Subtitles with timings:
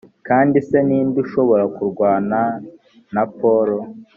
[0.27, 2.39] kandi se ni nde ushobora kurwana
[3.13, 3.79] na polo